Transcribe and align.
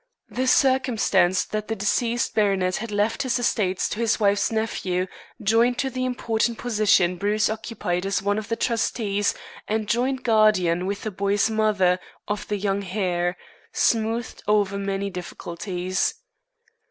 The 0.29 0.47
circumstance 0.47 1.45
that 1.45 1.67
the 1.67 1.75
deceased 1.75 2.33
baronet 2.33 2.77
had 2.77 2.89
left 2.89 3.21
his 3.21 3.37
estates 3.37 3.87
to 3.89 3.99
his 3.99 4.19
wife's 4.19 4.51
nephew, 4.51 5.05
joined 5.43 5.77
to 5.77 5.91
the 5.91 6.05
important 6.05 6.57
position 6.57 7.17
Bruce 7.17 7.51
occupied 7.51 8.07
as 8.07 8.19
one 8.19 8.39
of 8.39 8.47
the 8.47 8.55
trustees 8.55 9.35
and 9.67 9.87
joint 9.87 10.23
guardian, 10.23 10.87
with 10.87 11.03
the 11.03 11.11
boy's 11.11 11.51
mother, 11.51 11.99
of 12.27 12.47
the 12.47 12.57
young 12.57 12.83
heir, 12.83 13.37
smoothed 13.73 14.41
over 14.47 14.75
many 14.79 15.11
difficulties. 15.11 16.15